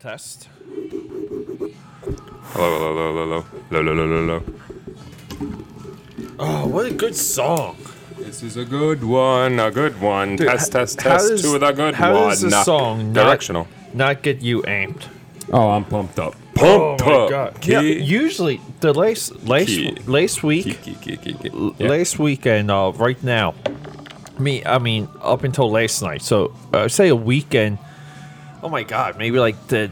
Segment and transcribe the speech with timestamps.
[0.00, 0.48] Test.
[2.52, 4.42] Hello, hello, hello, hello, hello, hello, hello, hello.
[6.38, 7.76] Oh, what a good song.
[8.18, 10.36] This is a good one, a good one.
[10.36, 12.28] Dude, test, h- test, how test does- to the good how one.
[12.30, 13.68] does the song directional?
[13.92, 15.08] Not get you amped.
[15.52, 16.34] Oh, I'm pumped up.
[16.62, 17.30] Oh Pumped my up.
[17.30, 17.66] god.
[17.66, 19.96] Yeah, usually the last last Key.
[20.06, 21.50] last week Key, key, key, key, key.
[21.52, 21.88] l- Yeah.
[21.88, 23.54] last weekend uh, right now
[24.38, 27.78] me i mean up until last night so uh, say a weekend
[28.62, 29.90] oh my god maybe like the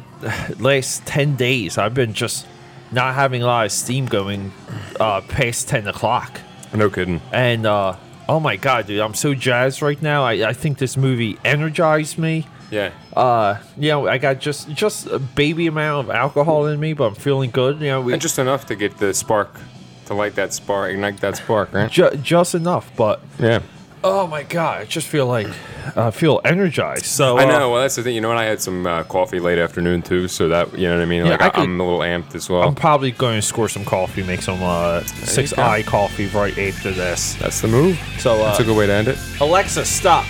[0.59, 2.47] last 10 days i've been just
[2.93, 4.53] not having a lot of steam going
[5.01, 6.41] uh past 10 o'clock
[6.75, 7.21] No kidding.
[7.33, 7.97] and uh
[8.29, 12.19] oh my god dude i'm so jazzed right now i, I think this movie energized
[12.19, 12.91] me Yeah.
[13.17, 17.05] uh you know i got just just a baby amount of alcohol in me but
[17.09, 19.59] i'm feeling good you know we, And just enough to get the spark,
[20.07, 21.91] to light that spark, ignite that spark, right?
[21.91, 23.61] ju- just enough but Yeah.
[24.05, 24.83] Oh my god!
[24.83, 25.49] I just feel like
[25.97, 27.07] I feel energized.
[27.07, 27.71] So I uh, know.
[27.71, 28.15] Well, that's the thing.
[28.15, 30.97] You know, and I had some uh, coffee late afternoon too, so that you know
[30.97, 31.25] what I mean.
[31.25, 32.63] Yeah, Like I I am a little amped as well.
[32.63, 36.93] I'm probably going to score some coffee, make some uh, six eye coffee right after
[36.93, 37.35] this.
[37.35, 37.99] that's the move.
[38.19, 39.19] So uh, That's a good way to end it.
[39.41, 40.25] Alexa, stop.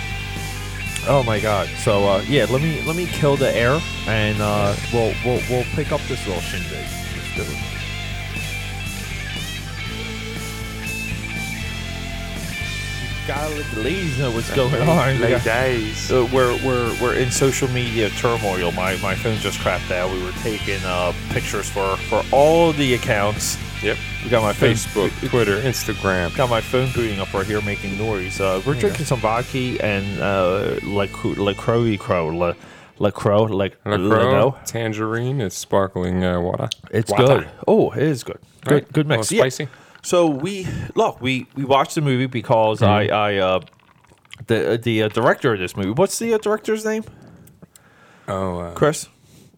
[1.07, 1.67] Oh my god!
[1.83, 5.65] So uh, yeah, let me let me kill the air, and uh, we'll we'll we'll
[5.75, 6.85] pick up this little shindig.
[13.29, 13.63] Let's do.
[13.63, 15.19] Gotta let ladies know what's going on.
[15.19, 16.11] Got- days.
[16.11, 18.71] Uh, we're, we're, we're in social media turmoil.
[18.71, 20.11] My, my phone just crapped out.
[20.11, 23.57] We were taking uh, pictures for, for all the accounts.
[23.83, 23.97] Yep.
[24.23, 26.35] We got my phone, Facebook, Twitter, Instagram.
[26.35, 28.39] got my phone booting up right here, making noise.
[28.41, 32.53] Uh, we're you drinking some vodka and uh, LaCroix, LaCroix, La,
[32.99, 36.67] LaCroix, like LaCroix, tangerine is sparkling uh, water.
[36.91, 37.25] It's Water.
[37.25, 37.49] good.
[37.67, 38.39] Oh, it is good.
[38.65, 38.91] Good, Right.
[38.91, 39.31] good mix.
[39.31, 39.67] little Yeah.
[40.01, 40.09] Spicy.
[40.09, 43.13] So we look, we we watched the movie because I Mm-hmm.
[43.15, 43.59] I uh,
[44.47, 45.91] the the uh, director of this movie.
[45.91, 47.03] What's the uh, director's name?
[48.27, 49.07] Oh, uh, Chris.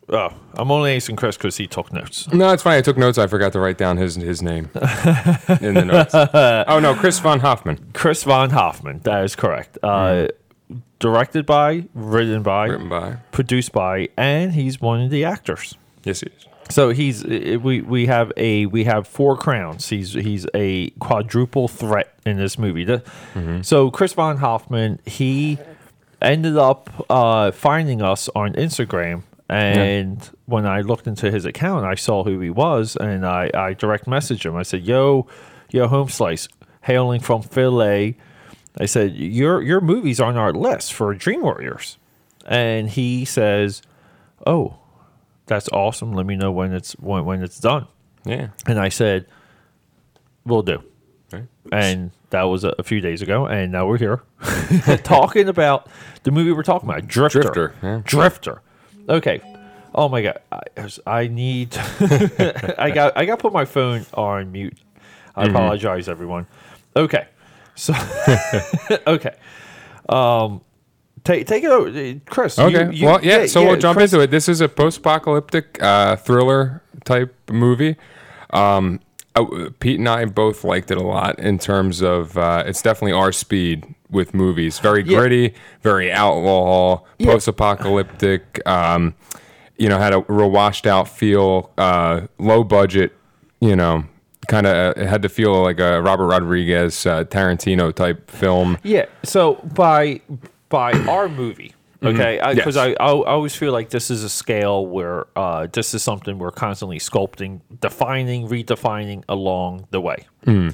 [0.09, 2.27] Oh, I'm only asking Chris because he took notes.
[2.33, 2.77] no, it's fine.
[2.77, 3.17] I took notes.
[3.17, 4.69] I forgot to write down his his name
[5.61, 6.13] in the notes.
[6.67, 8.99] oh no, Chris von Hoffmann, Chris Von Hoffmann.
[9.03, 9.77] That is correct.
[9.81, 10.27] Uh,
[10.99, 13.13] directed by, written by, written by.
[13.31, 15.75] produced by, and he's one of the actors.
[16.03, 16.45] Yes, he is.
[16.69, 19.89] So he's we we have a we have four crowns.
[19.89, 22.85] He's he's a quadruple threat in this movie.
[22.85, 23.03] The-
[23.63, 25.57] So Chris Von Hoffmann he
[26.21, 31.95] ended up uh, finding us on Instagram, and when I looked into his account, I
[31.95, 34.55] saw who he was, and I I direct messaged him.
[34.55, 35.27] I said, "Yo,
[35.71, 36.47] yo, Home Slice,
[36.83, 38.17] hailing from Philly."
[38.79, 41.97] I said, "Your your movie's on our list for Dream Warriors,"
[42.45, 43.81] and he says,
[44.47, 44.77] "Oh."
[45.51, 46.13] That's awesome.
[46.13, 47.85] Let me know when it's when, when it's done.
[48.23, 48.51] Yeah.
[48.65, 49.25] And I said,
[50.45, 50.81] "We'll do."
[51.33, 51.43] Right.
[51.73, 54.21] And that was a, a few days ago, and now we're here
[55.03, 55.89] talking about
[56.23, 57.41] the movie we're talking about, Drifter.
[57.41, 58.01] Drifter, yeah.
[58.05, 58.61] Drifter.
[59.09, 59.41] Okay.
[59.93, 60.61] Oh my god, I,
[61.05, 61.75] I need.
[62.79, 64.77] I got I got put my phone on mute.
[65.35, 65.55] I Mm-hmm.
[65.55, 66.47] apologize, everyone.
[66.95, 67.27] Okay,
[67.75, 67.93] so
[69.05, 69.35] okay.
[70.07, 70.61] Um,
[71.23, 72.57] take take it over, uh, Chris.
[72.59, 72.93] Okay.
[72.93, 73.45] you- well, yeah.
[73.45, 74.31] so we'll jump Chris- into it.
[74.31, 77.95] This is a post-apocalyptic uh, thriller type movie.
[78.51, 78.99] Um,
[79.35, 79.45] uh,
[79.79, 83.31] Pete and I both liked it a lot in terms of uh, it's definitely our
[83.31, 84.79] speed with movies.
[84.79, 85.19] Very Yeah.
[85.19, 87.27] gritty, very outlaw, Yeah.
[87.31, 88.61] post-apocalyptic.
[88.67, 89.13] Um,
[89.77, 93.13] you know, had a real washed-out feel, uh, low budget.
[93.61, 94.03] You know,
[94.47, 98.77] kind of it had to feel like a Robert Rodriguez, uh, Tarantino type film.
[98.83, 99.05] Yeah.
[99.23, 100.21] So by
[100.71, 102.89] by our movie, okay, because Mm-hmm.
[102.89, 102.97] Yes.
[102.99, 106.39] I, I I always feel like this is a scale where uh, this is something
[106.39, 110.25] we're constantly sculpting, defining, redefining along the way.
[110.47, 110.73] Mm.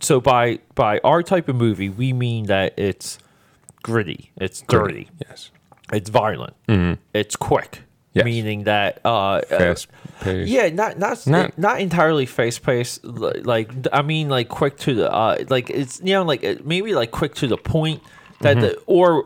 [0.00, 3.18] So by by our type of movie, we mean that it's
[3.82, 5.50] gritty, it's dirty, Yes.
[5.92, 6.54] it's violent,
[7.12, 7.70] it's quick.
[7.72, 7.86] Mm-hmm.
[8.14, 8.24] Yes.
[8.26, 9.88] Meaning that uh, Fast
[10.20, 10.50] paced.
[10.50, 13.02] yeah, not not Not- not, entirely fast paced.
[13.04, 16.94] Like I mean, like quick to the uh, like it's you know like uh, maybe
[16.94, 18.02] like quick to the point
[18.42, 19.24] that the or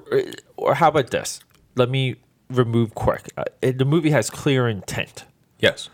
[0.56, 1.40] or how about this?
[1.74, 2.16] Let me
[2.50, 3.28] remove quick.
[3.36, 5.24] Uh, it, the movie has clear intent.
[5.58, 5.88] Yes.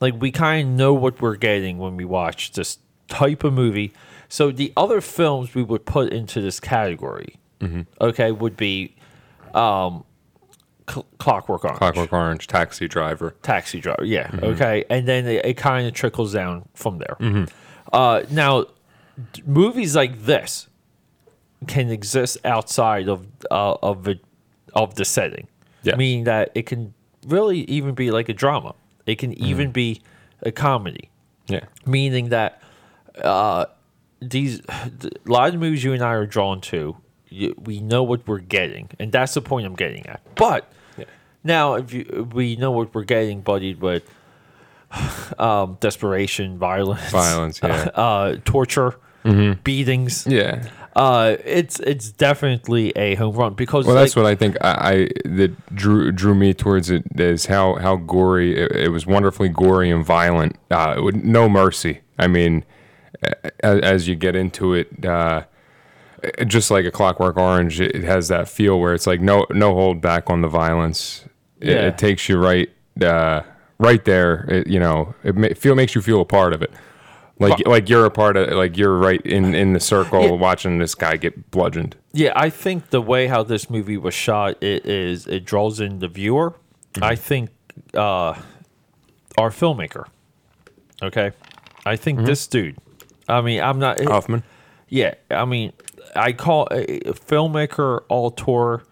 [0.00, 2.78] Like we kind of know what we're getting when we watch this
[3.08, 3.92] type of movie.
[4.28, 7.36] So the other films we would put into this category,
[8.00, 8.94] okay, would be
[9.54, 10.04] um,
[10.88, 11.78] Cl- Clockwork Orange.
[11.78, 13.34] Clockwork Orange, Taxi Driver.
[13.42, 14.04] taxi driver.
[14.04, 14.30] Yeah.
[14.42, 14.84] Okay.
[14.90, 17.16] And then it, it kind of trickles down from there.
[17.92, 18.66] Uh, now,
[19.32, 20.68] d- movies like this
[21.66, 24.20] can exist outside of uh, of the
[24.74, 25.48] of the setting.
[25.96, 26.94] Meaning that it can
[27.26, 28.74] really even be like a drama.
[29.06, 30.02] It can even be
[30.42, 31.10] a comedy.
[31.48, 31.64] Yeah.
[31.86, 32.62] Meaning that
[33.22, 33.66] uh,
[34.20, 36.96] these a lot of the movies you and I are drawn to,
[37.28, 40.20] you, we know what we're getting, and that's the point I'm getting at.
[40.34, 41.04] But Yeah.
[41.44, 44.04] Now, if you, we know what we're getting, buddied with
[45.38, 47.70] um, desperation, violence, Violence, yeah.
[47.94, 48.98] uh, torture,
[49.64, 50.26] beatings.
[50.26, 50.68] Yeah.
[50.98, 54.56] Uh, it's it's definitely a home run because Well, that's what I think.
[54.60, 54.94] I, I
[55.28, 59.06] that drew drew me towards it is how how gory it, it was.
[59.06, 60.56] Wonderfully gory and violent.
[60.70, 62.00] Uh, with no mercy.
[62.18, 62.64] I mean,
[63.62, 65.44] as, as you get into it, uh,
[66.46, 70.00] just like a Clockwork Orange, it, has that feel where it's like no no hold
[70.00, 71.24] back on the violence.
[71.60, 71.86] It, Yeah.
[71.86, 73.42] it takes you right uh,
[73.78, 74.46] right there.
[74.50, 76.72] It, you know, it feel makes you feel a part of it.
[77.40, 80.30] Like like you're a part of like you're right in in the circle Yeah.
[80.32, 81.94] watching this guy get bludgeoned.
[82.12, 86.00] Yeah, I think the way how this movie was shot, it is it draws in
[86.00, 86.54] the viewer.
[87.00, 87.50] I think
[87.94, 88.34] uh,
[89.36, 90.06] our filmmaker.
[91.00, 91.30] Okay,
[91.86, 92.76] I think this dude.
[93.28, 94.00] I mean, I'm not.
[94.02, 94.42] Hoffmann.
[94.88, 95.72] Yeah, I mean,
[96.16, 98.82] I call a a filmmaker, auteur,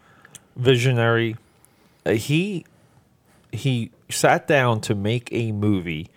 [0.54, 1.36] visionary.
[2.04, 2.64] Uh, He
[3.50, 6.10] he sat down to make a movie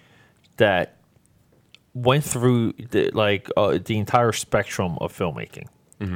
[0.57, 0.93] that
[1.93, 5.67] went through the, like uh, the entire spectrum of filmmaking.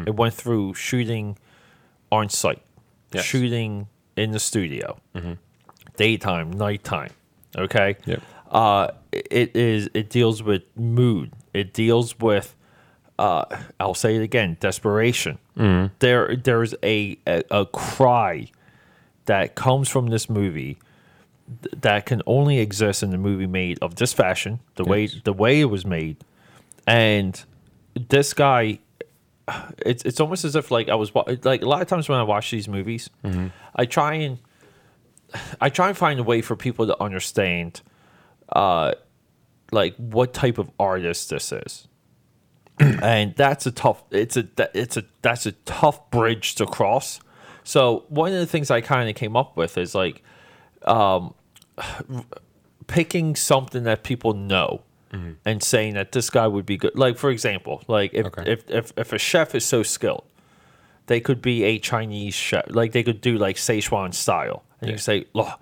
[0.07, 1.37] It went through shooting
[2.11, 2.61] on site,
[3.11, 3.25] Yes.
[3.25, 4.97] shooting in the studio,
[5.97, 7.11] daytime, nighttime.
[7.57, 7.97] Okay.
[8.05, 8.21] Yep.
[8.49, 9.89] Uh, it is.
[9.93, 11.33] It deals with mood.
[11.53, 12.55] It deals with.
[13.19, 13.43] Uh,
[13.79, 14.57] I'll say it again.
[14.59, 15.37] Desperation.
[15.99, 18.47] There, there's a, a a cry
[19.25, 20.77] that comes from this movie
[21.61, 25.33] th- that can only exist in the movie made of this fashion, the way the
[25.33, 26.17] way it was made,
[26.87, 27.43] and
[28.09, 28.79] this guy.
[29.85, 31.11] It's it's almost as if like I was
[31.43, 33.09] like a lot of times when I watch these movies,
[33.75, 34.37] I try and
[35.61, 37.81] I try and find a way for people to understand,
[38.53, 38.93] uh,
[39.71, 41.87] like what type of artist this is,
[42.79, 44.03] and that's a tough.
[44.11, 47.19] It's a it's a that's a tough bridge to cross.
[47.63, 50.21] So one of the things I kind of came up with is like,
[50.83, 51.33] um,
[52.87, 54.81] picking something that people know.
[55.11, 55.31] Mm-hmm.
[55.45, 58.51] And saying that this guy would be good, like for example, like if, Okay.
[58.51, 60.23] if if if a chef is so skilled,
[61.05, 62.63] they could be a Chinese chef.
[62.69, 64.63] Like they could do like Sichuan style.
[64.81, 65.59] And you say, look,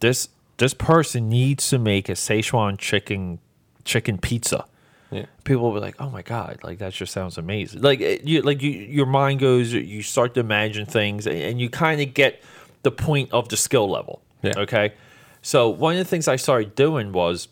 [0.00, 0.28] this
[0.58, 3.38] this person needs to make a Sichuan chicken
[3.86, 4.66] chicken pizza.
[5.10, 5.24] Yeah.
[5.44, 7.80] People will be like, oh my god, like that just sounds amazing.
[7.80, 11.58] Like it- you like you your mind goes, you start to imagine things, and, and
[11.62, 12.42] you kind of get
[12.82, 14.20] the point of the skill level.
[14.42, 14.52] Yeah.
[14.58, 14.92] Okay.
[15.42, 17.48] So one of the things I started doing was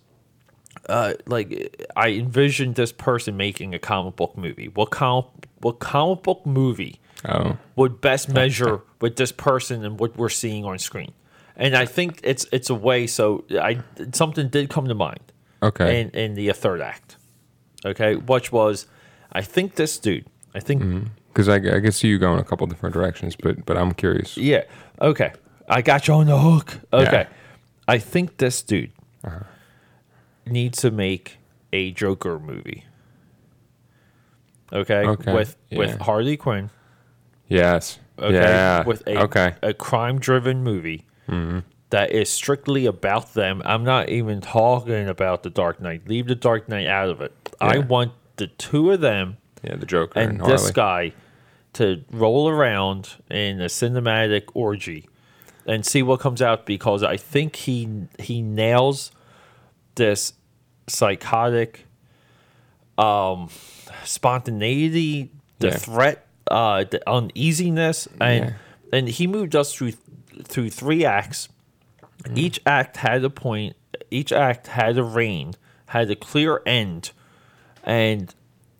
[0.88, 4.69] uh, like I envisioned this person making a comic book movie.
[4.69, 5.26] What comic
[5.60, 7.58] what comic book movie Oh.
[7.76, 11.12] would best measure with this person and what we're seeing on screen?
[11.56, 13.06] And I think it's it's a way.
[13.06, 13.81] So I
[14.12, 15.20] something did come to mind
[15.62, 16.00] Okay.
[16.00, 17.16] in in the third act.
[17.84, 18.87] Okay, which was
[19.32, 20.25] I think this dude.
[20.54, 20.82] I think
[21.28, 24.37] Because I, I can see you going a couple different directions, but but I'm curious.
[24.37, 24.62] Yeah.
[25.00, 25.32] Okay.
[25.69, 26.78] I got you on the hook.
[26.92, 27.26] Okay.
[27.90, 28.92] I think this dude
[29.25, 29.40] uh-huh.
[30.46, 31.38] needs to make
[31.72, 32.84] a Joker movie.
[34.72, 35.04] Okay.
[35.04, 35.78] Okay, With yeah.
[35.78, 36.70] with Harley Quinn.
[37.48, 37.98] Yes.
[38.16, 38.34] Okay.
[38.34, 38.84] Yeah.
[38.84, 39.54] With a okay.
[39.60, 41.60] a crime driven movie mm-hmm.
[41.90, 43.60] that is strictly about them.
[43.64, 46.06] I'm not even talking about the Dark Knight.
[46.06, 47.32] Leave the Dark Knight out of it.
[47.60, 51.12] I want the two of them Yeah, the Joker and and, this guy
[51.72, 55.10] to roll around in a cinematic orgy
[55.67, 59.12] and see what comes out because I think he he nails
[59.97, 60.33] this
[60.87, 61.87] psychotic
[62.99, 63.49] um
[64.05, 65.76] spontaneity, the Yeah.
[65.76, 68.52] threat, uh the uneasiness and Yeah.
[68.93, 69.93] and he moved us through
[70.45, 71.49] through three acts.
[72.25, 72.38] Mm-hmm.
[72.38, 73.76] Each act had a point,
[74.11, 75.55] each act had a reign,
[75.87, 77.12] had a clear end
[77.85, 78.35] and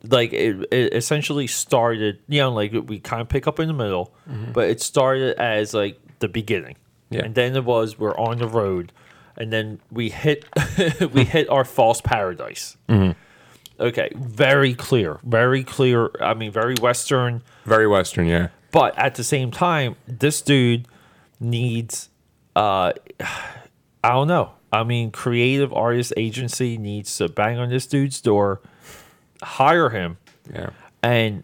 [0.09, 3.73] like it, it essentially started you know like we kind of pick up in the
[3.73, 4.11] middle
[4.53, 6.75] but it started as like the beginning
[7.09, 7.23] Yeah.
[7.25, 8.91] and then it was we're on the road
[9.37, 10.45] and then we hit
[11.13, 12.77] we hit our false paradise
[13.79, 18.47] okay very clear very clear i mean very western Very Western, yeah.
[18.71, 20.87] but at the same time this dude
[21.39, 22.09] needs
[22.55, 22.93] uh
[24.03, 28.61] i don't know i mean creative artist agency needs to bang on this dude's door
[29.41, 30.17] hire him
[30.53, 30.69] Yeah.
[31.01, 31.43] and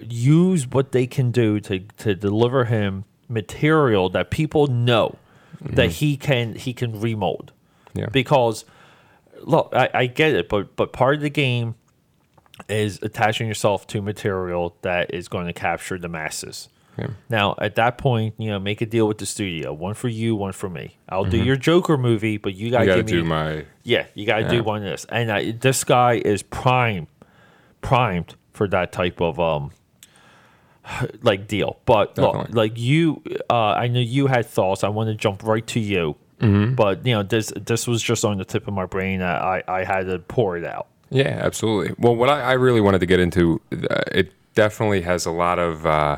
[0.00, 5.16] use what they can do to to deliver him material that people know
[5.60, 7.52] that he can he can remold
[7.94, 8.06] Yeah.
[8.12, 8.64] because
[9.42, 11.74] look I, I get it but but part of the game
[12.68, 17.08] is attaching yourself to material that is going to capture the masses Yeah.
[17.30, 20.34] now at that point you know make a deal with the studio one for you
[20.36, 23.24] one for me i'll do your joker movie but you gotta, gotta give me do
[23.24, 25.04] my yeah, you got to do one of this.
[25.08, 27.08] And I, this guy is prime,
[27.80, 29.72] primed for that type of um,
[31.22, 31.78] like deal.
[31.86, 34.84] But look, like you, uh, I know you had thoughts.
[34.84, 36.74] I want to jump right to you, Mm-hmm.
[36.74, 39.22] but you know this this was just on the tip of my brain.
[39.22, 40.88] I I had to pour it out.
[41.08, 41.94] Yeah, absolutely.
[41.98, 45.58] Well, what I, I really wanted to get into, uh, it definitely has a lot
[45.60, 46.16] of uh,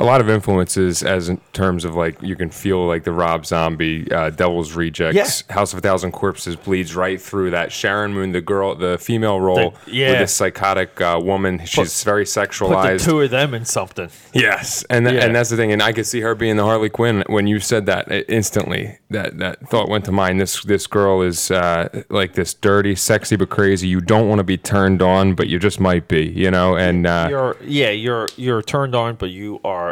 [0.00, 3.44] a lot of influences as in terms of like you can feel like the Rob
[3.44, 7.72] Zombie, uh, Devil's Rejects, House of a Thousand Corpses bleeds right through that.
[7.72, 10.10] Sharon Moon, the girl, the female role The- yeah.
[10.10, 13.04] with this psychotic uh, woman, she's very Put the sexualized.
[13.04, 14.08] two of them in something.
[14.32, 15.26] Yes, and th- Yeah.
[15.26, 17.58] and that's the thing, and I could see her being the Harley Quinn when you
[17.60, 18.98] said that uh, instantly.
[19.10, 20.38] That that thought went to mind.
[20.40, 23.88] This this girl is uh, like this dirty, sexy but crazy.
[23.88, 26.76] You don't want to be turned on, but you just might be, you know.
[26.76, 29.87] And uh, You're yeah, you're you're turned on, but you are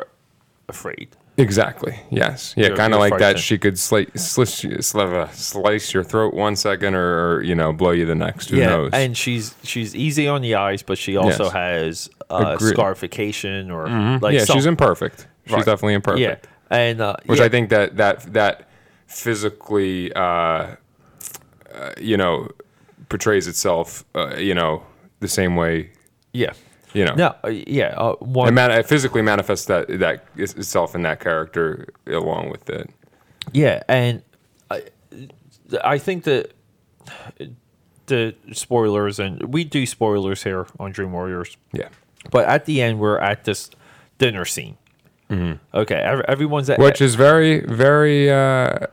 [0.69, 1.09] afraid.
[1.39, 3.39] exactly, yes, yeah, kind of like that.
[3.39, 7.91] She could slice slice, uh, slice your throat one second, or, or you know, blow
[7.91, 8.51] you the next.
[8.51, 8.91] Who yeah, knows?
[8.93, 11.53] and she's she's easy on the eyes, but she also Yes.
[11.53, 13.89] has uh, scarification or
[14.21, 15.27] like yeah, she's imperfect.
[15.47, 15.65] She's Right.
[15.67, 16.47] definitely imperfect.
[16.71, 18.69] Yeah, and uh, which yeah, I think that that that
[19.07, 20.77] physically, uh, uh,
[22.01, 22.49] you know,
[23.09, 24.83] portrays itself, uh, you know,
[25.21, 25.91] the same way,
[26.33, 26.53] yeah,
[26.97, 30.95] you know, no, uh, yeah, uh, one it, man- it physically manifests that that itself
[30.95, 32.89] in that character along with it.
[33.53, 34.23] Yeah, and
[34.71, 34.83] I,
[35.85, 36.53] I think that
[38.07, 41.89] the spoilers, and we do spoilers here on Dream Warriors, Yeah,
[42.31, 43.71] but at the end we're at this
[44.19, 44.77] dinner scene.
[45.31, 46.85] Okay, ev- everyone's at Mm-hmm.
[46.87, 48.87] which is very very uh,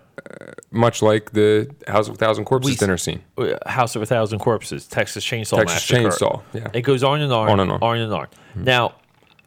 [0.71, 3.21] much like the House of a Thousand Corpses We- dinner scene.
[3.37, 6.09] uh, House of a Thousand Corpses, Texas Chainsaw Texas Massacre.
[6.25, 6.67] Chainsaw, yeah.
[6.73, 7.79] It goes on and on, On and on.
[7.81, 8.27] on and on.
[8.55, 8.95] Now,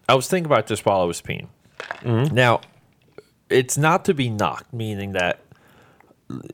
[0.08, 1.48] I was thinking about this while I was peeing.
[2.04, 2.60] Now,
[3.50, 5.40] it's not to be knocked, meaning that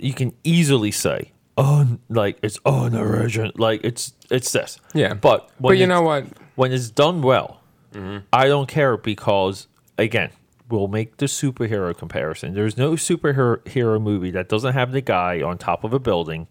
[0.00, 4.78] you can easily say, "Oh, like it's unoriginal," like it's it's this.
[4.94, 6.26] Yeah, but but you know what?
[6.54, 7.60] when it's done well,
[7.94, 8.18] Mm-hmm.
[8.32, 10.30] I don't care because again,
[10.72, 12.54] we'll make the superhero comparison.
[12.54, 16.48] There's no superhero movie that doesn't have the guy on top of a building,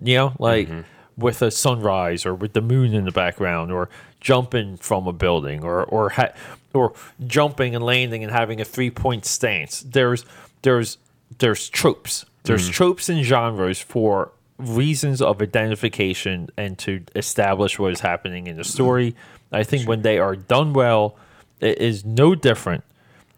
[0.00, 0.80] you know, like Mm-hmm.
[1.18, 3.88] with a sunrise or with the moon in the background or
[4.20, 6.32] jumping from a building or or ha-
[6.72, 6.92] or
[7.26, 9.80] jumping and landing and having a three point stance.
[9.82, 10.24] There's
[10.62, 10.98] there's
[11.38, 12.24] there's tropes.
[12.44, 12.72] There's Mm-hmm.
[12.72, 18.64] tropes and genres for reasons of identification and to establish what is happening in the
[18.64, 19.14] story.
[19.52, 21.16] I think when they are done well,
[21.60, 22.84] it is no different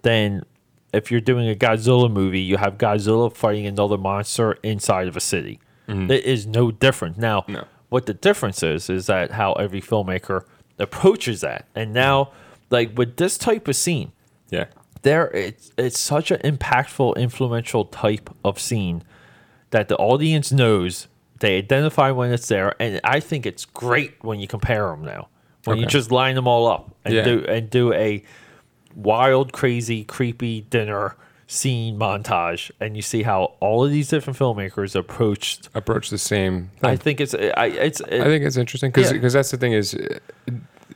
[0.02, 0.42] than
[0.92, 5.20] if you're doing a Godzilla movie, you have Godzilla fighting another monster inside of a
[5.20, 5.60] city.
[5.88, 6.10] Mm-hmm.
[6.10, 7.18] It is no different.
[7.18, 7.64] Now, No.
[7.88, 10.44] what the difference is, is that how every filmmaker
[10.78, 11.66] approaches that.
[11.74, 12.30] And now,
[12.70, 14.12] like with this type of scene,
[14.50, 14.66] Yeah,
[15.02, 19.02] there it's it's such an impactful, influential type of scene
[19.70, 21.08] that the audience knows.
[21.40, 25.28] They identify when it's there, and I think it's great when you compare them now.
[25.64, 27.22] When you just line them all up and Yeah.
[27.24, 28.22] do and do a
[28.98, 31.14] wild, crazy, creepy dinner
[31.46, 35.68] scene montage, and you see how all of these different filmmakers approached.
[35.74, 36.70] approach the same.
[36.82, 39.28] I think it's I it's I think it's interesting because Yeah.
[39.28, 39.96] that's the thing is,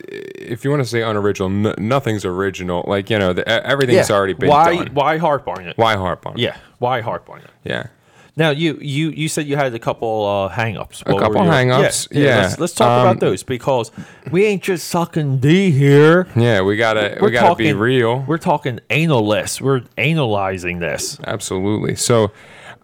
[0.07, 2.83] if you want to say unoriginal, n- nothing's original.
[2.87, 4.93] Like you know, the, everything's already been why done.
[4.93, 5.77] why harp on it?
[5.77, 6.33] Why harp on?
[6.33, 6.39] it?
[6.39, 7.49] Yeah, why harp on it?
[7.63, 7.87] yeah.
[8.35, 11.01] Now you you you said you had a couple uh, hang-ups.
[11.01, 12.37] A couple were your- hang-ups, yeah.
[12.41, 13.91] Let's, let's talk Um, about those because
[14.31, 16.27] we ain't just sucking D here.
[16.35, 18.21] Yeah, we gotta We're we gotta be real.
[18.27, 19.61] We're talking analist.
[19.61, 21.19] We're analyzing this.
[21.25, 21.93] Absolutely.
[21.95, 22.31] So,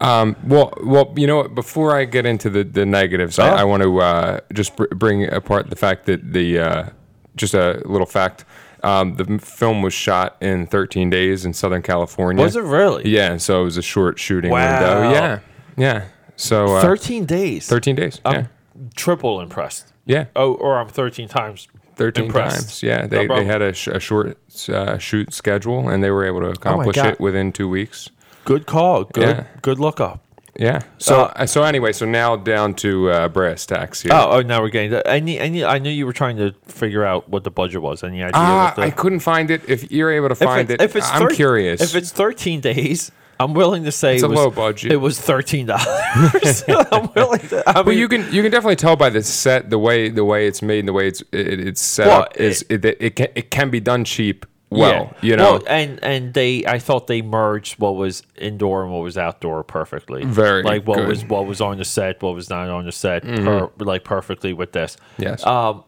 [0.01, 1.55] um, well, well, you know what?
[1.55, 3.43] Before I get into the the negatives, Oh.
[3.43, 6.89] I, I want to uh, just br- bring apart the fact that the uh,
[7.35, 8.45] just a little fact.
[8.83, 12.43] Um, the film was shot in 13 days in Southern California.
[12.43, 13.09] Was it really?
[13.09, 15.01] Yeah, so it was a short shooting Wow.
[15.01, 15.11] window.
[15.11, 15.39] Yeah,
[15.77, 16.05] yeah.
[16.35, 17.67] So uh, Thirteen days.
[17.67, 18.21] 13 days.
[18.23, 18.47] I'm yeah,
[18.95, 19.91] triple impressed.
[20.05, 20.25] yeah.
[20.35, 21.67] Oh, or I'm thirteen times.
[21.95, 22.55] 13 impressed.
[22.55, 22.83] times.
[22.83, 24.37] Yeah, No they, they had a, sh- a short
[24.69, 27.07] uh, shoot schedule and they were able to accomplish God.
[27.07, 28.09] it within two weeks.
[28.45, 29.03] Good call.
[29.03, 29.23] Good.
[29.27, 29.43] Yeah.
[29.61, 30.23] Good look up.
[30.59, 30.81] Yeah.
[30.97, 34.11] So Uh, so anyway, so now down to uh, brass tacks here.
[34.13, 34.91] Oh, oh, now we're getting.
[34.91, 35.63] To, I need.
[35.63, 38.03] I knew you were trying to figure out what the budget was.
[38.03, 38.39] Any idea?
[38.41, 39.61] What the, I couldn't find it.
[39.69, 41.81] If you're able to find it, if it's I'm thir- curious.
[41.81, 44.91] If it's 13 days, I'm willing to say It's it a was, low budget.
[44.91, 45.69] It was $13.
[46.91, 47.63] I'm willing to.
[47.65, 50.45] I but you can you can definitely tell by the set, the way the way
[50.45, 53.15] it's made, and the way it's it, it's set Well, up is it, it, it
[53.15, 54.45] can it can be done cheap.
[54.71, 58.91] Well, you know, Well, and and they, I thought they merged what was indoor and
[58.93, 60.23] what was outdoor perfectly.
[60.25, 61.01] Very like what good.
[61.01, 61.09] Mm-hmm.
[61.09, 64.53] was what was on the set, what was not on the set, per, like perfectly
[64.53, 64.95] with this.
[65.17, 65.83] yes, Um,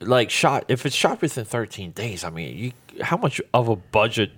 [0.00, 2.24] like shot if it's shot within 13 days.
[2.24, 4.30] I mean, you how much of a budget?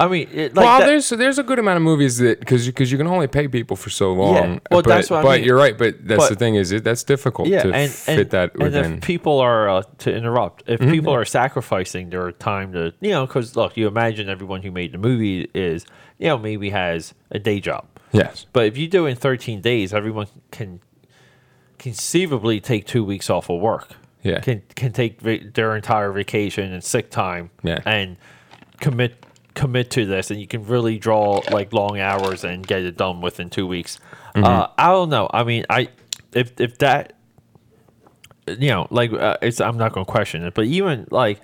[0.00, 2.66] I mean, it, like well, that- there's there's a good amount of movies that because
[2.66, 4.34] because you can only pay people for so long.
[4.34, 4.40] Yeah,
[4.70, 5.44] well, but, that's what I but mean.
[5.44, 5.76] you're right.
[5.76, 8.54] But that's But- the thing is it, that's difficult yeah, to and, fit and, that
[8.54, 8.84] and within.
[8.84, 8.94] Mm-hmm.
[8.94, 13.26] if people are uh, to interrupt, if people are sacrificing their time to, you know,
[13.26, 15.84] because look, you imagine everyone who made the movie is,
[16.18, 17.84] you know, maybe has a day job.
[18.12, 18.46] yes.
[18.52, 20.80] But if you do it in 13 days, everyone can
[21.78, 23.94] conceivably take two weeks off of work.
[24.22, 24.40] Yeah.
[24.40, 27.50] Can can take va- their entire vacation and sick time.
[27.62, 27.78] Yeah.
[27.86, 28.16] And
[28.78, 29.24] commit
[29.60, 33.20] commit to this, and you can really draw like long hours and get it done
[33.20, 33.98] within two weeks.
[34.34, 34.44] Mm-hmm.
[34.44, 35.28] Uh, I don't know.
[35.30, 35.88] I mean, I
[36.32, 37.12] if if that
[38.46, 41.42] you know, like uh, it's I'm not going to question it, but even like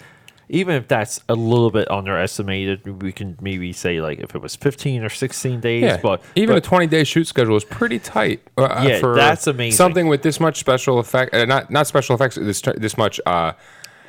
[0.48, 4.56] even if that's a little bit underestimated, we can maybe say like if it was
[4.56, 7.98] 15 or 16 days, Yeah, but even but, a 20 day shoot schedule is pretty
[7.98, 8.40] tight.
[8.56, 9.76] Uh, Yeah, for that's amazing.
[9.76, 13.20] Something with this much special effect, uh, not not special effects, this this much.
[13.26, 13.52] Uh,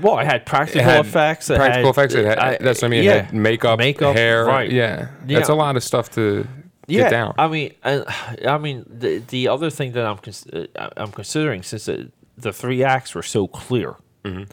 [0.02, 1.48] well, I had practical had effects.
[1.48, 2.14] practical had- effects.
[2.14, 3.04] It had, I- that's what I mean.
[3.04, 4.46] Yeah, It had makeup, makeup, hair.
[4.46, 4.72] right?
[4.72, 5.38] Yeah, Yeah.
[5.40, 6.48] that's a lot of stuff to
[6.88, 7.34] yeah, get down.
[7.38, 8.06] I mean, and,
[8.48, 12.54] I mean, the the other thing that I'm cons- uh, I'm considering since the, the
[12.54, 14.44] three acts were so clear, Mm-hmm.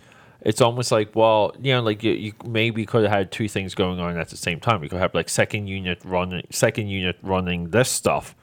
[0.43, 3.75] it's almost like well, you know, like you, you maybe could have had two things
[3.75, 4.83] going on at the same time.
[4.83, 8.35] You could have like second unit running, second unit running this stuff.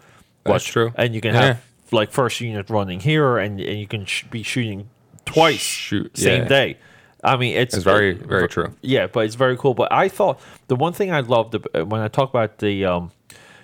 [0.43, 0.91] That's true.
[0.95, 1.41] and you can Yeah.
[1.45, 4.89] have like first unit running here, and and you can sh- be shooting
[5.25, 6.47] twice Shoot, same yeah.
[6.47, 6.77] day.
[7.23, 8.73] I mean, it's It's very, very true.
[8.81, 9.73] Yeah, but it's very cool.
[9.73, 13.11] But I thought the one thing I loved uh, when I talk about the um,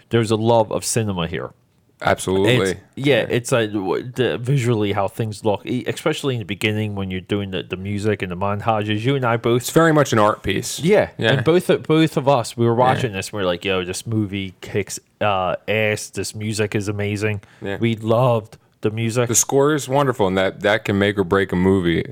[0.09, 1.51] there's a love of cinema here.
[1.99, 2.71] Absolutely.
[2.71, 7.21] It's, yeah, it's like the, visually how things look, especially in the beginning when you're
[7.21, 9.01] doing the, the music and the montages.
[9.01, 10.79] You and I both It's very much an art piece.
[10.79, 11.33] yeah, Yeah.
[11.33, 13.33] and both of- both of us, we were watching this.
[13.33, 16.11] We are like, "Yo, this movie kicks uh, ass.
[16.11, 17.41] This music is amazing.
[17.63, 17.77] Yeah.
[17.79, 19.27] We loved the music.
[19.27, 22.05] The score is wonderful, and that that can make or break a movie.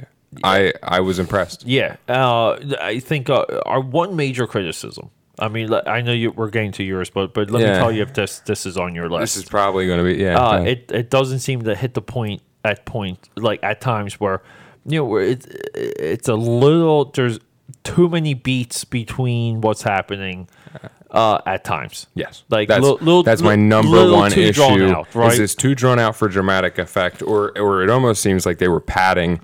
[0.43, 1.65] I I was impressed.
[1.65, 5.11] yeah, uh, I think uh, our one major criticism.
[5.37, 8.01] I mean, I know you, we're getting to yours, but but let me tell you
[8.01, 9.35] if this this is on your list.
[9.35, 10.37] This is probably going to be yeah.
[10.37, 10.69] uh, yeah.
[10.69, 14.41] it it doesn't seem to hit the point at point like at times where
[14.85, 17.39] you know where it it's a little there's
[17.83, 20.47] too many beats between what's happening
[21.11, 22.07] uh, at times.
[22.13, 24.87] Yes, like that's little- little- that's my number one issue.
[24.87, 25.33] out, right?
[25.33, 28.67] Is this too drawn out for dramatic effect, or or it almost seems like they
[28.67, 29.41] were padding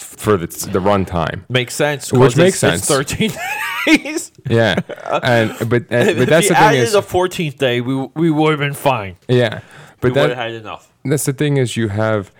[0.00, 1.42] for the the runtime.
[1.48, 2.12] Makes sense.
[2.12, 2.86] Which makes sense.
[2.86, 3.32] Thirteen
[3.86, 4.32] days.
[4.48, 4.80] Yeah,
[5.22, 8.50] and but and, but that's the thing added is a fourteenth day, we we would
[8.50, 9.16] have been fine.
[9.28, 9.60] yeah,
[10.00, 10.92] but We would that have had enough.
[11.04, 12.30] that's the thing is you have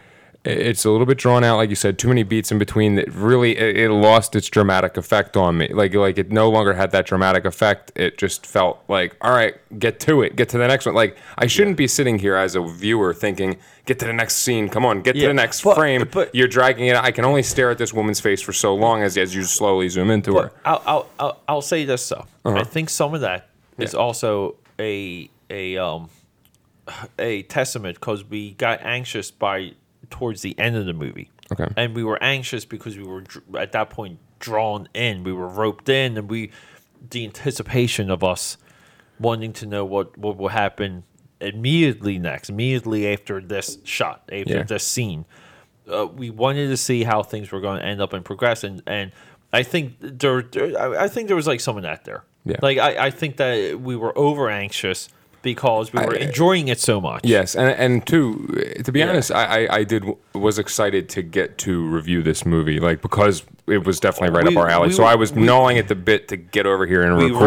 [0.44, 3.12] it's a little bit drawn out like you said too many beats in between that
[3.12, 5.68] really it, it lost its dramatic effect on me.
[5.72, 7.92] Like like it no longer had that dramatic effect.
[7.96, 10.94] It just felt like all right get to it get to the next one.
[10.94, 14.68] Like i shouldn't be sitting here as a viewer thinking get to the next scene
[14.68, 16.09] come on get to Yeah, the next but- frame.
[16.11, 19.03] but- you're dragging it i can only stare at this woman's face for so long
[19.03, 20.42] as, as you slowly zoom into her.
[20.42, 22.27] But I'll, I'll, I'll, I'll say this though.
[22.44, 24.05] I think some of that is Uh-huh.
[24.05, 26.09] Also a a um
[27.18, 29.72] a testament because we got anxious by
[30.11, 31.31] towards the end of the movie.
[31.53, 31.66] Okay.
[31.77, 33.25] And we were anxious because we were
[33.59, 35.25] at that point drawn in.
[35.25, 36.51] We were roped in, and we
[37.11, 38.57] the anticipation of us
[39.21, 41.05] wanting to know what what will happen
[41.40, 44.62] immediately next, immediately after this shot, after Yeah.
[44.64, 45.25] this scene.
[45.90, 48.83] Uh, we wanted to see how things were going to end up and progress, and
[48.87, 49.12] and
[49.53, 52.25] I think there, there I, think there was like some of that there.
[52.44, 52.57] Yeah.
[52.61, 55.09] Like I, I think that we were over anxious
[55.42, 57.20] because we were I- enjoying it so much.
[57.24, 58.46] Yes, and and two,
[58.85, 59.09] to be Yeah.
[59.11, 63.44] honest, I, I I did was excited to get to review this movie, like because
[63.66, 64.88] it was definitely right We- up our alley.
[64.88, 67.27] we so I was we- gnawing at the bit to get over here and we
[67.31, 67.42] record.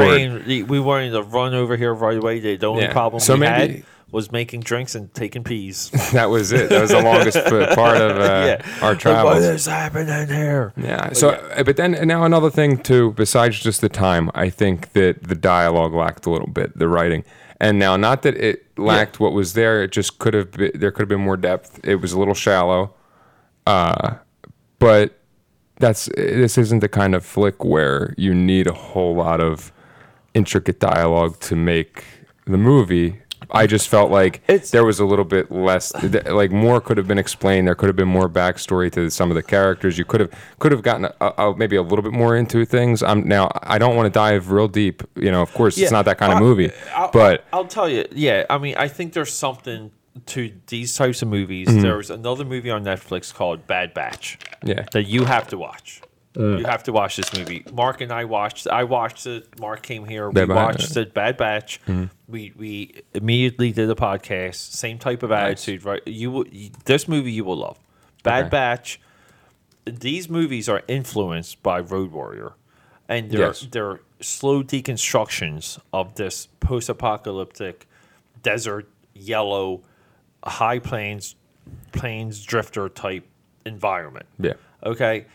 [0.47, 2.39] ran, we wanted to run over here right away.
[2.39, 2.91] The, only Yeah.
[2.93, 5.89] problem So we maybe- had was making drinks and taking pees.
[6.12, 6.69] That was it.
[6.69, 7.38] That was the longest
[7.75, 9.36] part of uh, our Like, travels.
[9.36, 10.73] what is happening here?
[10.75, 11.13] Yeah.
[11.13, 15.23] So, uh, but then now another thing too, besides just the time, I think that
[15.23, 17.23] the dialogue lacked a little bit, the writing.
[17.62, 20.91] And now, not that it lacked what was there, it just could have been, there
[20.91, 21.80] could have been more depth.
[21.84, 22.95] It was a little shallow.
[23.67, 24.15] Uh,
[24.80, 25.19] but
[25.78, 29.71] that's this isn't the kind of flick where you need a whole lot of
[30.34, 32.04] intricate dialogue to make
[32.45, 33.21] the movie.
[33.51, 35.93] I just felt like It's- there was a little bit less,
[36.25, 37.67] like more could have been explained.
[37.67, 39.97] There could have been more backstory to some of the characters.
[39.97, 43.03] You could have could have gotten a, a, maybe a little bit more into things.
[43.03, 45.03] I'm now I don't want to dive real deep.
[45.15, 47.89] You know, of course, Yeah, it's not that kind of movie, I'll, but I'll tell
[47.89, 48.45] you, yeah.
[48.49, 49.91] I mean, I think there's something
[50.27, 51.67] to these types of movies.
[51.67, 51.81] Mm-hmm.
[51.81, 56.01] There's another movie on Netflix called Bad Batch yeah, that you have to watch.
[56.33, 56.59] Mm.
[56.59, 57.65] You have to watch this movie.
[57.73, 58.65] Mark and I watched.
[58.67, 59.59] I watched it.
[59.59, 60.29] Mark came here.
[60.29, 60.55] We Bad Batch.
[60.79, 61.13] watched it.
[61.13, 61.81] Bad Batch.
[62.27, 64.55] We we immediately did a podcast.
[64.55, 66.01] Same type of attitude, right?
[66.07, 67.77] You you- This movie you will love.
[68.23, 68.49] Bad Okay.
[68.49, 69.01] Batch.
[69.85, 72.53] These movies are influenced by Road Warrior,
[73.09, 73.67] and they're Yes.
[73.69, 77.87] they're slow deconstructions of this post-apocalyptic
[78.43, 79.81] desert yellow
[80.45, 81.35] high plains
[81.91, 83.25] plains drifter type
[83.65, 84.25] environment.
[84.39, 84.53] Yeah.
[84.83, 85.25] Okay.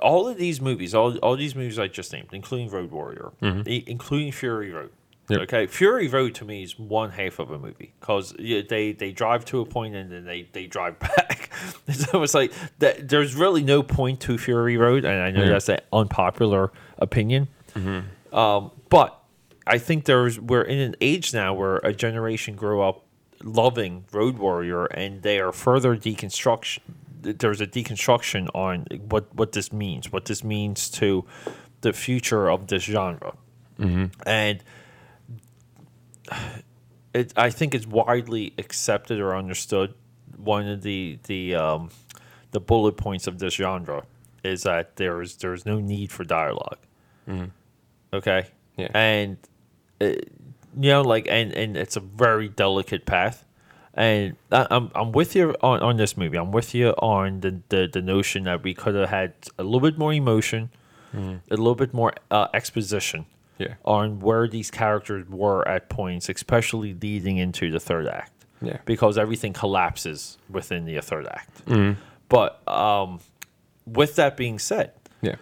[0.00, 3.84] All of these movies, all, all these movies I just named, including Road Warrior, i-
[3.86, 4.90] including Fury Road.
[5.28, 5.40] Yep.
[5.40, 9.44] Okay, Fury Road to me is one half of a movie because they they drive
[9.46, 11.50] to a point and then they, they drive back.
[11.88, 13.08] it's almost like that.
[13.08, 15.50] There's really no point to Fury Road, and I know Yeah.
[15.50, 17.48] that's an unpopular opinion.
[18.32, 19.18] Um, but
[19.66, 23.04] I think there's we're in an age now where a generation grew up
[23.42, 26.78] loving Road Warrior, and they are further deconstruction.
[27.32, 31.24] There's a deconstruction on what what this means, what this means to
[31.80, 33.36] the future of this genre,
[34.26, 34.62] and
[37.14, 37.32] it.
[37.36, 39.94] I think it's widely accepted or understood.
[40.36, 41.90] One of the the um,
[42.50, 44.04] the bullet points of this genre
[44.44, 46.76] is that there's there's no need for dialog
[48.12, 48.46] Okay.
[48.76, 48.88] Yeah.
[48.94, 49.36] And
[50.00, 50.12] uh,
[50.78, 53.45] you know, like, and and it's a very delicate path.
[53.96, 56.36] And I, I'm I'm with you on, on this movie.
[56.36, 59.80] I'm with you on the, the, the notion that we could have had a little
[59.80, 60.70] bit more emotion,
[61.14, 63.24] a little bit more uh, exposition
[63.58, 63.74] Yeah.
[63.86, 68.32] on where these characters were at points, especially leading into the third act.
[68.60, 68.78] Yeah.
[68.84, 71.62] Because everything collapses within the third act.
[72.28, 73.20] But um,
[73.86, 75.36] with that being said, Yeah.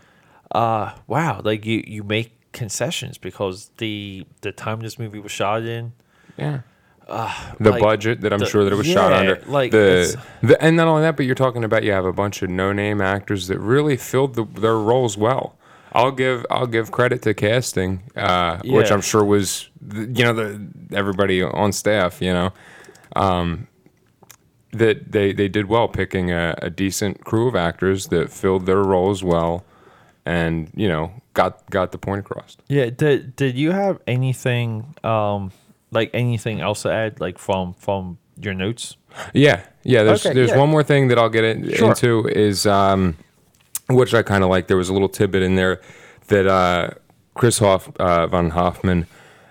[0.53, 5.63] uh wow like you you make concessions because the the time this movie was shot
[5.63, 5.93] in
[6.37, 6.61] Yeah.
[7.07, 9.43] The like, budget that I'm the- sure that it was shot under.
[9.47, 12.43] like, the, the and not only that, but you're talking about you have a bunch
[12.43, 15.57] of no-name actors that really filled the, their roles well.
[15.93, 20.67] I'll give I'll give credit to casting, uh, which I'm sure was you know the
[20.93, 22.21] everybody on staff.
[22.21, 22.53] You know,
[23.15, 23.69] um,
[24.73, 28.83] that they they did well picking a, a decent crew of actors that filled their
[28.83, 29.65] roles well,
[30.27, 32.57] and you know got got the point across.
[32.69, 35.53] yeah did did you have anything um
[35.95, 38.97] like anything else to add like from from your notes
[39.33, 40.03] Yeah, yeah.
[40.03, 40.59] There's Okay, there's yeah.
[40.59, 41.91] one more thing that I'll get in, Sure.
[41.91, 43.17] into is um,
[43.89, 44.67] which I kind of like.
[44.67, 45.81] There was a little tidbit in there
[46.29, 46.91] that uh,
[47.35, 49.07] Chris Hoff uh, von Hoffmann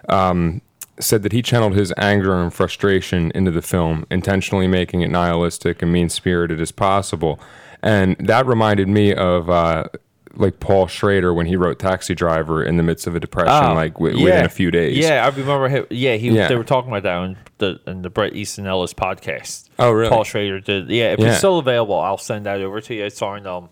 [0.10, 0.62] um,
[1.00, 5.82] said that he channeled his anger and frustration into the film, intentionally making it nihilistic
[5.82, 7.40] and mean spirited as possible,
[7.82, 9.50] and that reminded me of.
[9.50, 9.86] Uh,
[10.36, 13.74] like Paul Schrader when he wrote Taxi Driver in the midst of a depression, Oh,
[13.74, 14.24] like w- yeah.
[14.24, 14.98] within a few days.
[14.98, 16.48] yeah i remember him yeah he Yeah.
[16.48, 20.10] they were talking about that on the in the bret easton ellis podcast Oh, really?
[20.10, 21.28] paul schrader did yeah if Yeah.
[21.30, 23.70] it's still available i'll send that over to you it's on um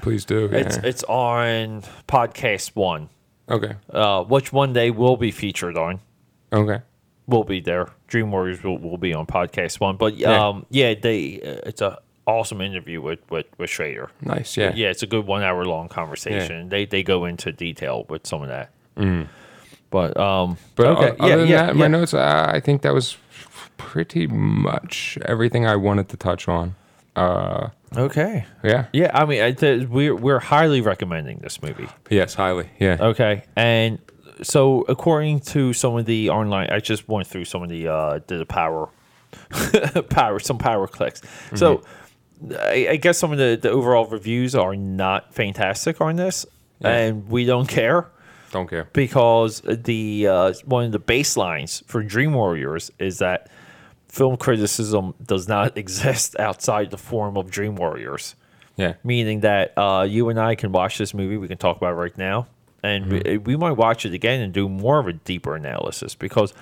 [0.00, 0.44] Please do.
[0.52, 3.08] it's it's on podcast one
[3.48, 3.74] okay.
[3.90, 6.00] uh which one day will be featured on
[6.52, 6.80] Okay.
[7.26, 7.88] will be there.
[8.06, 9.96] Dream Warriors will, will be on podcast one.
[9.96, 10.48] But Yeah.
[10.48, 14.10] um, yeah, they uh, it's a awesome interview with with, with Schrader.
[14.20, 14.56] Nice.
[14.56, 14.72] Yeah.
[14.74, 16.68] Yeah, it's a good one hour long conversation.
[16.68, 18.70] They they go into detail with some of that.
[19.90, 22.82] But um, But okay, other yeah, than yeah, that, in my notes, uh, I think
[22.82, 23.16] that was
[23.76, 26.74] pretty much everything I wanted to touch on.
[27.14, 28.86] Uh, Okay, yeah.
[28.92, 29.10] yeah.
[29.14, 31.88] I mean, I, th- we're we're highly recommending this movie.
[32.10, 32.68] Yes, highly.
[32.80, 32.96] Yeah.
[33.00, 33.98] Okay, and
[34.42, 38.20] so according to some of the online, I just went through some of the uh
[38.26, 38.88] the power,
[40.10, 41.22] power, some power clicks.
[41.54, 41.82] So
[42.58, 46.46] I, I guess some of the the overall reviews are not fantastic on this,
[46.82, 48.08] and we don't care
[48.52, 48.88] Don't care.
[48.92, 53.48] because the uh, one of the baselines for Dream Warriors is that
[54.08, 58.34] film criticism does not exist outside the form of Dream Warriors
[58.76, 58.94] Yeah.
[59.04, 61.36] meaning that uh, you and I can watch this movie.
[61.36, 62.46] We can talk about it right now,
[62.82, 66.52] and we, we might watch it again and do more of a deeper analysis because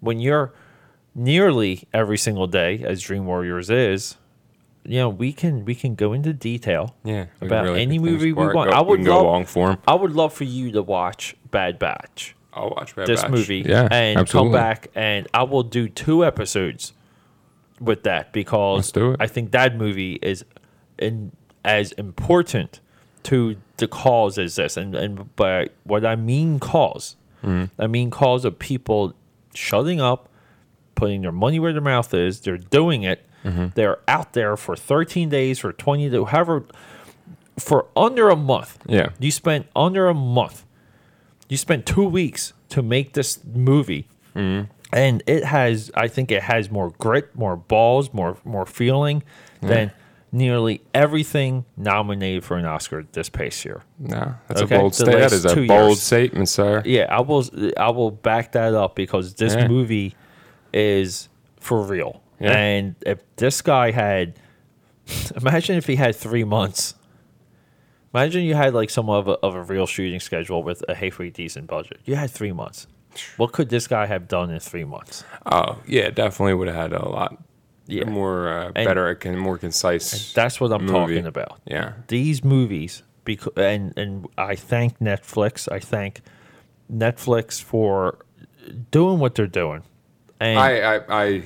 [0.00, 0.52] when you're
[1.14, 4.16] nearly every single day, as Dream Warriors is,
[4.88, 7.26] you know we can we can go into detail Yeah.
[7.40, 8.70] about really any movie we want.
[8.70, 9.78] Go- I would can go love long form.
[9.86, 13.08] I would love for you to watch Bad Batch I'll watch Bad Batch.
[13.08, 13.30] this Batch.
[13.30, 13.88] movie Yeah.
[13.90, 14.50] and absolutely.
[14.50, 16.92] come back and I will do two episodes
[17.80, 19.16] with that because Let's do it.
[19.20, 20.44] I think that movie is
[20.98, 21.32] in,
[21.64, 22.80] as important
[23.24, 27.80] to the cause as this and and by what I mean cause Mm-hmm.
[27.80, 29.14] I mean cause of people
[29.54, 30.28] shutting up
[30.96, 33.66] putting their money where their mouth is they're doing it Mm-hmm.
[33.74, 36.64] they're out there for 13 days for 20 days however
[37.58, 39.10] for under a month Yeah.
[39.20, 40.64] you spent under a month.
[41.48, 45.90] You spent two weeks to make this movie, and it has.
[45.94, 49.22] I think it has more grit, more balls, more more feeling
[49.62, 49.90] than
[50.30, 53.80] nearly everything nominated for an Oscar this past year.
[53.98, 55.20] No, that's Okay, a bold statement.
[55.20, 56.02] That is a bold years.
[56.02, 56.82] statement, sir.
[56.84, 57.44] Yeah, I will.
[57.78, 59.68] I will back that up because this Yeah.
[59.68, 60.14] movie
[60.74, 62.20] is for real.
[62.40, 62.56] Yeah.
[62.56, 64.34] And if this guy had,
[65.36, 66.94] imagine if he had three months.
[68.14, 71.30] Imagine you had like some of a, of a real shooting schedule with a halfway
[71.30, 72.00] decent budget.
[72.04, 72.86] You had three months.
[73.36, 75.24] What could this guy have done in three months?
[75.46, 77.36] Oh yeah, definitely would have had a lot
[77.86, 78.04] Yeah.
[78.08, 80.32] more uh, And- better, more concise.
[80.32, 80.92] That's what I'm movie.
[81.16, 81.60] talking about.
[81.66, 81.92] Yeah.
[82.06, 85.70] These movies, because and and I thank Netflix.
[85.70, 86.20] I thank
[86.90, 88.18] Netflix for
[88.90, 89.82] doing what they're doing.
[90.40, 91.42] And I, I I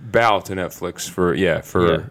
[0.00, 2.10] bow to Netflix for yeah for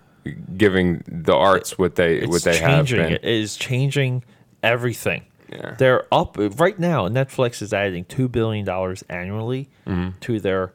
[0.58, 2.98] giving the arts what they it's what they have changing.
[3.00, 3.14] been.
[3.14, 4.24] It is changing
[4.64, 5.24] everything.
[5.52, 5.76] Yeah.
[5.78, 7.08] They're up right now.
[7.08, 10.20] Netflix is adding two billion dollars annually Mm-hmm.
[10.20, 10.74] to their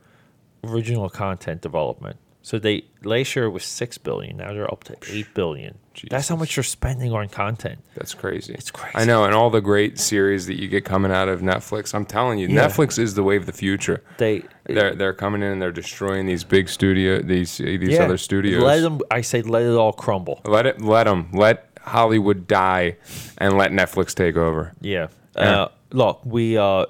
[0.65, 2.17] original content development.
[2.45, 4.37] So they last year was six billion.
[4.37, 5.79] Now they're up to eight billion.
[6.11, 7.79] That's how much you're spending on content.
[7.95, 8.53] That's crazy.
[8.53, 8.99] It's crazy.
[8.99, 11.95] I know, and all the great series that you get coming out of Netflix.
[11.95, 12.67] I'm telling you, Yeah.
[12.67, 14.03] Netflix is the wave of the future.
[14.19, 18.63] They They're they're coming in and they're destroying these big studio these these other studios.
[18.63, 19.01] Let them.
[19.11, 20.43] I say let it all crumble.
[20.45, 22.99] let it let them let Hollywood die
[23.39, 24.75] and let Netflix take over.
[24.83, 25.07] Yeah.
[25.35, 25.63] Yeah.
[25.63, 26.85] Uh, look, we uh,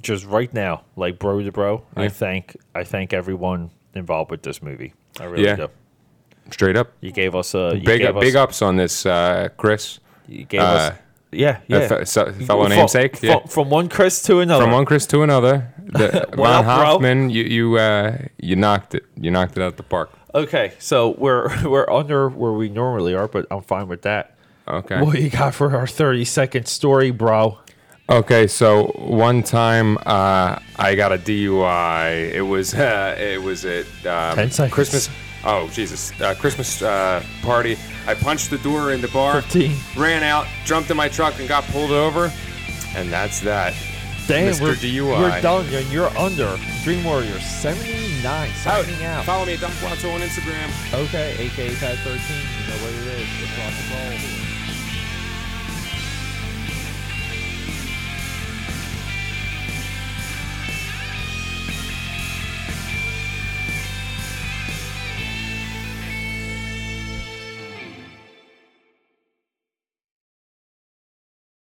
[0.00, 1.84] just right now, like bro to bro.
[1.94, 2.08] I Yeah.
[2.08, 4.92] thank I thank everyone involved with this movie.
[5.20, 5.56] I really Yeah.
[5.56, 5.68] do.
[6.50, 9.98] Straight up, You gave us a you big gave big ups on this, uh, Chris.
[10.28, 10.98] You gave uh, us.
[11.32, 11.78] Yeah, Yeah.
[11.80, 12.04] yeah.
[12.04, 13.16] fe- fellow From- namesake.
[13.16, 13.38] From, Yeah.
[13.46, 14.64] from one Chris to another.
[14.64, 16.74] From one Chris to another, the, Von up, bro?
[16.74, 19.04] Hoffmann, you you uh, you knocked it.
[19.18, 20.10] You knocked it out the park.
[20.34, 24.36] Okay, so we're we're under where we normally are, but I'm fine with that.
[24.68, 25.00] Okay.
[25.00, 27.58] What you got for our 30 second story, bro?
[28.08, 32.32] Okay, so one time uh, I got a DUI.
[32.32, 34.74] It was uh, it was at um, 10 seconds.
[34.74, 35.10] Christmas.
[35.46, 36.18] Oh Jesus!
[36.20, 37.78] Uh, Christmas uh, party.
[38.06, 39.76] I punched the door in the bar, 15.
[39.96, 42.30] ran out, jumped in my truck, and got pulled over.
[42.94, 43.74] And that's that.
[44.26, 44.60] Damn, Mr.
[44.60, 45.20] we're, DUI.
[45.20, 45.70] we're done.
[45.70, 46.56] You're, you're under.
[46.82, 49.24] Dream Warrior 79 signing out.
[49.24, 50.68] Follow me at Don Palazzo on Instagram.
[50.94, 52.20] Okay, aka Pad 13.
[52.20, 53.28] You know what it is.
[53.42, 54.43] It's rock and roll.